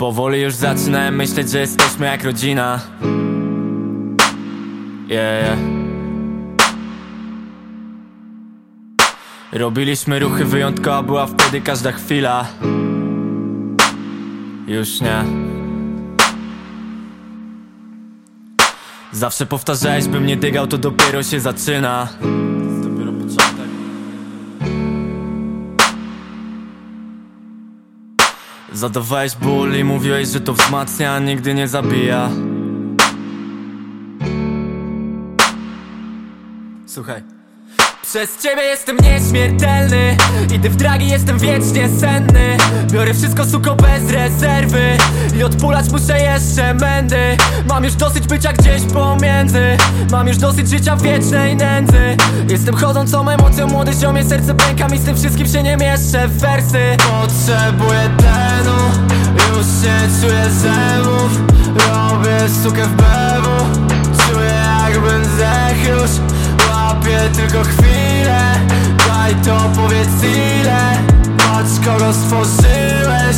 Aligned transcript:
Powoli 0.00 0.40
już 0.40 0.54
zaczynałem 0.54 1.16
myśleć, 1.16 1.50
że 1.50 1.58
jesteśmy 1.58 2.06
jak 2.06 2.24
rodzina. 2.24 2.80
Yeah, 5.08 5.44
yeah. 5.44 5.58
Robiliśmy 9.52 10.18
ruchy 10.18 10.44
wyjątkowa 10.44 11.02
była 11.02 11.26
wtedy 11.26 11.60
każda 11.60 11.92
chwila. 11.92 12.46
Już 14.66 15.00
nie. 15.00 15.24
Zawsze 19.12 19.46
powtarzałeś, 19.46 20.08
bym 20.08 20.26
nie 20.26 20.36
dygał, 20.36 20.66
to 20.66 20.78
dopiero 20.78 21.22
się 21.22 21.40
zaczyna 21.40 22.08
Zadawałeś 28.72 29.36
ból 29.36 29.76
i 29.76 29.84
mówiłeś, 29.84 30.28
że 30.28 30.40
to 30.40 30.52
wzmacnia, 30.52 31.14
a 31.14 31.18
nigdy 31.18 31.54
nie 31.54 31.68
zabija. 31.68 32.30
Słuchaj 36.86 37.39
przez 38.10 38.36
ciebie 38.38 38.62
jestem 38.62 38.96
nieśmiertelny 38.96 40.16
Idę 40.54 40.68
w 40.68 40.76
dragi, 40.76 41.08
jestem 41.08 41.38
wiecznie 41.38 41.88
senny. 42.00 42.56
Biorę 42.92 43.14
wszystko 43.14 43.44
suko 43.44 43.76
bez 43.76 44.10
rezerwy 44.10 44.96
I 45.38 45.42
odpulać 45.42 45.90
muszę 45.90 46.20
jeszcze 46.20 46.74
mędy. 46.74 47.36
Mam 47.68 47.84
już 47.84 47.94
dosyć 47.94 48.26
bycia 48.26 48.52
gdzieś 48.52 48.82
pomiędzy. 48.82 49.76
Mam 50.10 50.28
już 50.28 50.36
dosyć 50.36 50.68
życia 50.68 50.96
wiecznej 50.96 51.56
nędzy. 51.56 52.16
Jestem 52.48 52.76
chodzącą 52.76 53.28
emocją, 53.28 53.66
młody 53.66 53.92
ziomie 53.92 54.24
Serce 54.24 54.54
pęka 54.54 54.88
mi 54.88 54.98
z 54.98 55.04
tym 55.04 55.16
wszystkim 55.16 55.46
się 55.46 55.62
nie 55.62 55.76
mieszczę 55.76 56.28
w 56.28 56.38
wersy. 56.38 56.96
Potrzebuję 56.96 58.10
tlenu 58.18 58.78
Już 59.34 59.66
nie 59.82 60.20
czuję 60.20 60.50
zębów 60.50 61.40
Robię 61.66 62.48
sukę 62.62 62.82
w 62.84 62.96
bewu 62.96 63.64
Czuję 64.26 64.62
jakbym 64.90 65.24
zdech 65.24 65.88
Łapię 67.10 67.30
tylko 67.36 67.62
chwilę. 67.64 68.40
Daj 69.08 69.34
to 69.34 69.70
powiedz 69.76 70.24
ile 70.24 70.98
Patrz 71.38 71.86
kogo 71.86 72.12
stworzyłeś. 72.12 73.36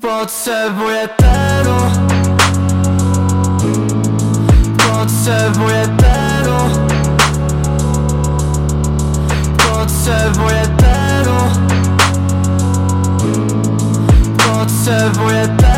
Potrzebuję 0.00 1.08
tlenu 1.16 1.76
Potrzebuję 4.78 5.88
tlenu 5.98 6.58
Potrzebuję 9.58 10.62
tlenu 10.76 11.36
Potrzebuję 14.38 15.48
tlenu 15.48 15.69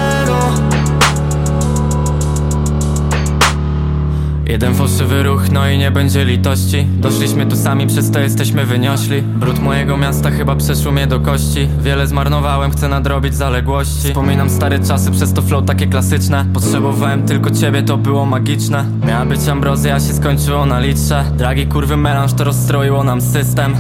Jeden 4.53 4.75
fałszywy 4.75 5.22
ruch, 5.22 5.50
no 5.53 5.69
i 5.69 5.78
nie 5.78 5.91
będzie 5.91 6.25
litości. 6.25 6.84
Doszliśmy 6.84 7.47
tu 7.47 7.56
sami, 7.56 7.86
przez 7.86 8.11
to 8.11 8.20
jesteśmy 8.20 8.67
wyniośli 8.67 9.22
Brud 9.22 9.58
mojego 9.58 9.97
miasta 9.97 10.31
chyba 10.31 10.56
przeszło 10.56 10.92
mnie 10.92 11.06
do 11.06 11.20
kości. 11.20 11.69
Wiele 11.81 12.06
zmarnowałem, 12.06 12.70
chcę 12.70 12.89
nadrobić 12.89 13.34
zaległości. 13.34 14.08
Wspominam 14.08 14.50
stare 14.50 14.78
czasy, 14.78 15.11
przez 15.11 15.33
to 15.33 15.42
flow 15.42 15.64
takie 15.64 15.86
klasyczne. 15.86 16.45
Potrzebowałem 16.55 17.23
tylko 17.23 17.51
ciebie, 17.51 17.83
to 17.83 17.96
było 17.96 18.27
magiczne. 18.27 18.85
Miała 19.07 19.27
być 19.27 19.48
ambrozja, 19.48 20.01
się 20.01 20.14
skończyło 20.14 20.67
na 20.67 20.80
litrze. 20.80 21.24
Dragi 21.36 21.67
kurwy 21.67 21.96
melanż, 21.96 22.33
to 22.33 22.45
rozstroiło 22.45 23.05
nam 23.05 23.20
system 23.20 23.74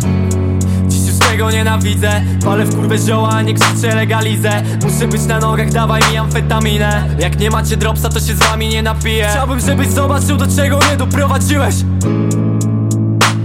Tego 1.32 1.50
nienawidzę. 1.50 2.22
Palę 2.44 2.64
w 2.64 2.74
kurwę 2.74 2.98
zioła, 2.98 3.28
a 3.28 3.42
nie 3.42 3.54
krzyczę 3.54 3.94
legalizę. 3.94 4.62
Muszę 4.84 5.08
być 5.08 5.22
na 5.22 5.38
nogach, 5.38 5.70
dawaj 5.70 6.00
mi 6.10 6.16
amfetaminę. 6.16 7.16
Jak 7.18 7.38
nie 7.38 7.50
macie 7.50 7.76
dropsa, 7.76 8.08
to 8.08 8.20
się 8.20 8.34
z 8.34 8.38
wami 8.38 8.68
nie 8.68 8.82
napiję. 8.82 9.28
Chciałbym, 9.30 9.60
żebyś 9.60 9.88
zobaczył, 9.88 10.36
do 10.36 10.46
czego 10.56 10.76
mnie 10.76 10.96
doprowadziłeś. 10.96 11.74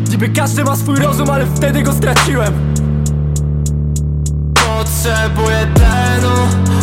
Niby 0.09 0.29
każdy 0.29 0.63
ma 0.63 0.75
swój 0.75 0.95
rozum, 0.99 1.29
ale 1.29 1.45
wtedy 1.45 1.81
go 1.81 1.93
straciłem. 1.93 2.53
Potrzebuję 4.53 5.67
tlenu 5.75 6.35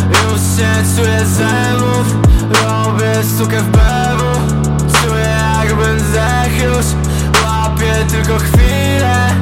Już 0.09 0.41
nie 0.57 0.95
czuję 0.95 1.25
zębów 1.25 2.15
Robię 2.41 3.23
sukę 3.37 3.61
w 3.61 3.71
bewu 3.71 4.55
Czuję 4.79 5.37
jakbym 5.63 5.99
zdech 5.99 6.63
już 6.63 6.85
Łapię 7.43 7.95
tylko 8.11 8.37
chwilę 8.37 9.35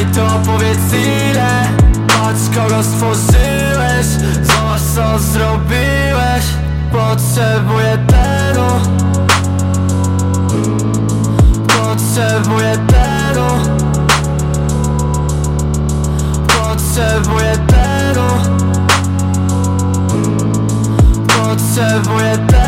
Daj 0.00 0.12
to 0.14 0.40
powiedz 0.46 0.92
ile. 0.92 1.68
Patrz 2.08 2.56
kogo 2.56 2.82
stworzyłeś. 2.82 4.06
Zobacz 4.42 4.82
co 4.94 5.18
zrobiłeś. 5.18 6.44
Potrzebuję 6.92 7.98
tlenu 8.06 8.66
Potrzebuję 11.66 12.78
tlenu 12.86 13.46
Potrzebuję 16.48 17.52
tlenu 17.66 18.28
Potrzebuję 21.26 22.38
tlenu 22.48 22.59